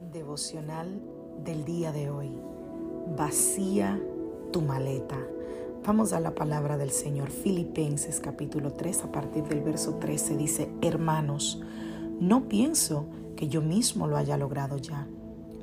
[0.00, 1.02] Devocional
[1.44, 2.30] del día de hoy.
[3.16, 4.00] Vacía
[4.52, 5.18] tu maleta.
[5.84, 7.30] Vamos a la palabra del Señor.
[7.30, 11.60] Filipenses capítulo 3 a partir del verso 13 dice, hermanos,
[12.20, 15.08] no pienso que yo mismo lo haya logrado ya.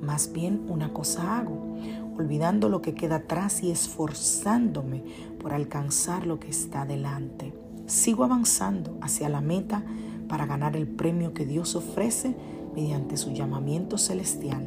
[0.01, 1.77] Más bien una cosa hago,
[2.17, 5.01] olvidando lo que queda atrás y esforzándome
[5.39, 7.53] por alcanzar lo que está delante.
[7.85, 9.85] Sigo avanzando hacia la meta
[10.27, 12.35] para ganar el premio que Dios ofrece
[12.75, 14.63] mediante su llamamiento celestial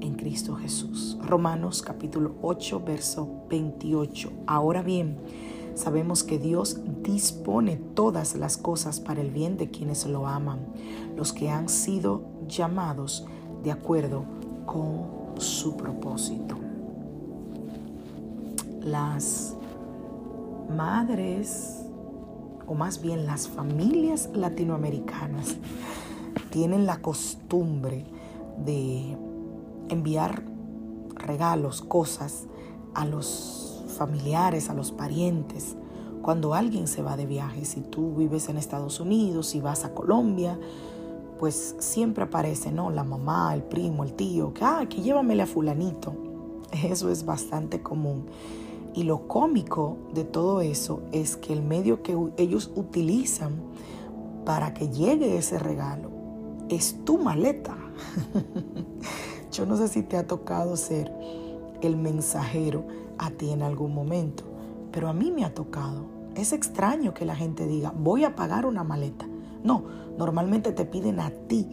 [0.00, 1.18] en Cristo Jesús.
[1.22, 4.32] Romanos capítulo 8, verso 28.
[4.46, 5.18] Ahora bien,
[5.74, 10.60] sabemos que Dios dispone todas las cosas para el bien de quienes lo aman,
[11.16, 13.26] los que han sido llamados
[13.62, 14.24] de acuerdo
[14.64, 16.56] con su propósito.
[18.80, 19.54] Las
[20.74, 21.84] madres,
[22.66, 25.56] o más bien las familias latinoamericanas,
[26.50, 28.04] tienen la costumbre
[28.64, 29.16] de
[29.88, 30.42] enviar
[31.14, 32.46] regalos, cosas
[32.94, 35.76] a los familiares, a los parientes.
[36.22, 39.94] Cuando alguien se va de viaje, si tú vives en Estados Unidos, y vas a
[39.94, 40.58] Colombia,
[41.38, 42.90] pues siempre aparece, ¿no?
[42.90, 46.12] La mamá, el primo, el tío, que, ah, que llévamele a fulanito.
[46.84, 48.26] Eso es bastante común.
[48.94, 53.52] Y lo cómico de todo eso es que el medio que ellos utilizan
[54.44, 56.09] para que llegue ese regalo
[56.70, 57.76] es tu maleta.
[59.52, 61.12] Yo no sé si te ha tocado ser
[61.82, 62.86] el mensajero
[63.18, 64.44] a ti en algún momento,
[64.92, 66.04] pero a mí me ha tocado.
[66.34, 69.26] Es extraño que la gente diga, voy a pagar una maleta.
[69.64, 69.84] No,
[70.16, 71.66] normalmente te piden a ti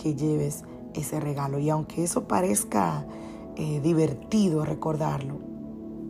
[0.00, 1.58] que lleves ese regalo.
[1.58, 3.06] Y aunque eso parezca
[3.56, 5.36] eh, divertido recordarlo,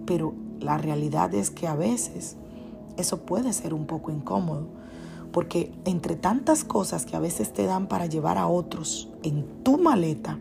[0.07, 2.37] pero la realidad es que a veces
[2.97, 4.69] eso puede ser un poco incómodo.
[5.33, 9.79] Porque entre tantas cosas que a veces te dan para llevar a otros en tu
[9.79, 10.39] maleta,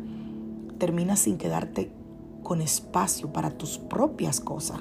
[0.77, 1.91] terminas sin quedarte
[2.43, 4.79] con espacio para tus propias cosas,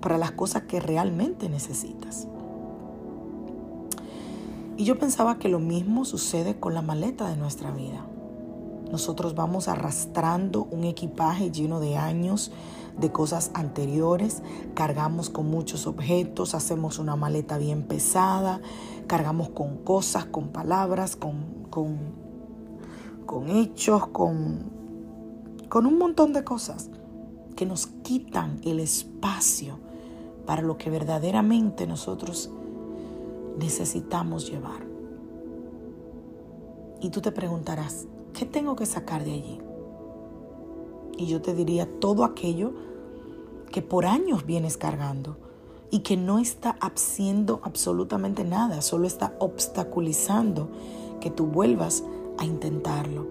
[0.00, 2.26] para las cosas que realmente necesitas.
[4.76, 8.04] Y yo pensaba que lo mismo sucede con la maleta de nuestra vida.
[8.90, 12.50] Nosotros vamos arrastrando un equipaje lleno de años,
[12.98, 14.42] de cosas anteriores,
[14.74, 18.60] cargamos con muchos objetos, hacemos una maleta bien pesada,
[19.04, 21.98] cargamos con cosas, con palabras, con, con,
[23.26, 24.74] con hechos, con
[25.74, 26.88] con un montón de cosas
[27.56, 29.80] que nos quitan el espacio
[30.46, 32.48] para lo que verdaderamente nosotros
[33.58, 34.86] necesitamos llevar.
[37.00, 39.60] Y tú te preguntarás, ¿qué tengo que sacar de allí?
[41.18, 42.72] Y yo te diría todo aquello
[43.72, 45.38] que por años vienes cargando
[45.94, 50.68] y que no está haciendo absolutamente nada, solo está obstaculizando
[51.20, 52.02] que tú vuelvas
[52.36, 53.28] a intentarlo.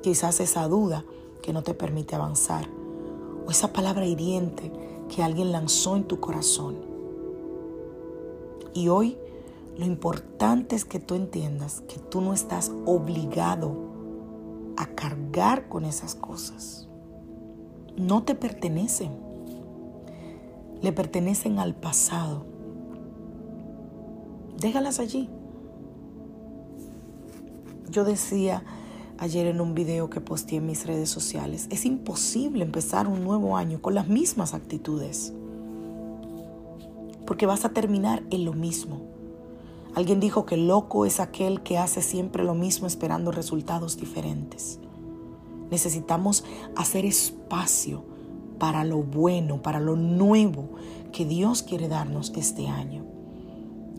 [0.00, 1.04] Quizás esa duda
[1.42, 2.68] que no te permite avanzar,
[3.44, 4.70] o esa palabra hiriente
[5.08, 6.76] que alguien lanzó en tu corazón.
[8.72, 9.18] Y hoy
[9.76, 13.74] lo importante es que tú entiendas que tú no estás obligado
[14.76, 16.88] a cargar con esas cosas.
[17.96, 19.23] No te pertenecen.
[20.84, 22.44] Le pertenecen al pasado.
[24.60, 25.30] Déjalas allí.
[27.88, 28.62] Yo decía,
[29.16, 31.68] ayer en un video que posteé en mis redes sociales.
[31.70, 35.32] Es imposible empezar un nuevo año con las mismas actitudes.
[37.26, 39.00] Porque vas a terminar en lo mismo.
[39.94, 44.80] Alguien dijo que loco es aquel que hace siempre lo mismo esperando resultados diferentes.
[45.70, 46.44] Necesitamos
[46.76, 48.12] hacer espacio
[48.58, 50.70] para lo bueno, para lo nuevo
[51.12, 53.04] que Dios quiere darnos este año.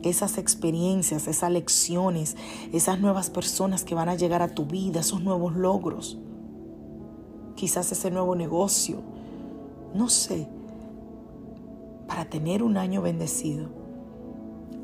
[0.03, 2.37] esas experiencias, esas lecciones,
[2.71, 6.19] esas nuevas personas que van a llegar a tu vida, esos nuevos logros,
[7.55, 9.01] quizás ese nuevo negocio,
[9.95, 10.47] no sé,
[12.07, 13.85] para tener un año bendecido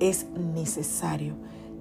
[0.01, 1.35] es necesario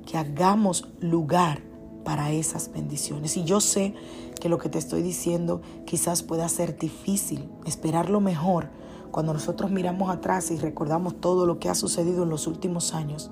[0.06, 1.62] que hagamos lugar
[2.04, 3.36] para esas bendiciones.
[3.36, 3.94] Y yo sé
[4.40, 8.68] que lo que te estoy diciendo quizás pueda ser difícil, esperar lo mejor
[9.10, 13.30] cuando nosotros miramos atrás y recordamos todo lo que ha sucedido en los últimos años.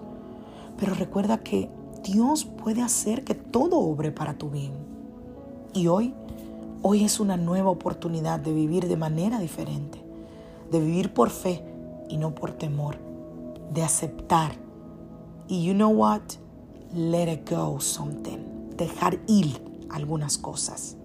[0.77, 1.71] Pero recuerda que
[2.03, 4.73] Dios puede hacer que todo obre para tu bien.
[5.73, 6.15] Y hoy,
[6.83, 10.03] hoy es una nueva oportunidad de vivir de manera diferente,
[10.71, 11.65] de vivir por fe
[12.09, 12.97] y no por temor,
[13.73, 14.53] de aceptar.
[15.49, 16.23] Y you know what?
[16.95, 18.48] Let it go something
[18.79, 20.97] dejar ir algunas cosas.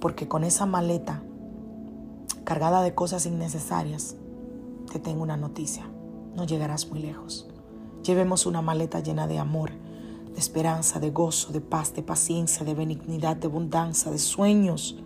[0.00, 1.22] Porque con esa maleta
[2.44, 4.16] cargada de cosas innecesarias,
[4.90, 5.86] te tengo una noticia.
[6.36, 7.48] No llegarás muy lejos.
[8.02, 9.70] Llevemos una maleta llena de amor,
[10.32, 15.02] de esperanza, de gozo, de paz, de paciencia, de benignidad, de abundancia, de sueños.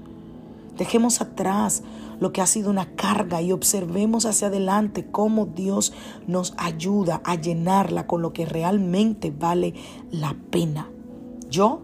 [0.78, 1.82] Dejemos atrás
[2.20, 5.92] lo que ha sido una carga y observemos hacia adelante cómo Dios
[6.28, 9.75] nos ayuda a llenarla con lo que realmente vale
[10.12, 10.88] la pena.
[11.50, 11.80] Yo,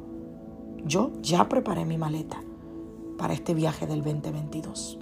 [0.86, 2.40] yo ya preparé mi maleta
[3.18, 5.00] para este viaje del 2022.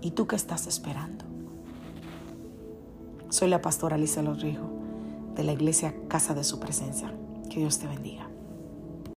[0.00, 1.24] ¿Y tú qué estás esperando?
[3.28, 4.68] Soy la pastora Alicia Lorrijo
[5.36, 7.12] de la iglesia Casa de Su Presencia.
[7.48, 8.28] Que Dios te bendiga.